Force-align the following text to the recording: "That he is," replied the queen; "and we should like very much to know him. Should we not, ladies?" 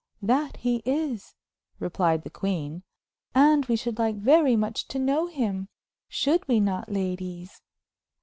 "That 0.23 0.57
he 0.57 0.77
is," 0.83 1.35
replied 1.77 2.23
the 2.23 2.31
queen; 2.31 2.81
"and 3.35 3.67
we 3.67 3.75
should 3.75 3.99
like 3.99 4.15
very 4.15 4.55
much 4.55 4.87
to 4.87 4.97
know 4.97 5.27
him. 5.27 5.69
Should 6.09 6.47
we 6.47 6.59
not, 6.59 6.91
ladies?" 6.91 7.61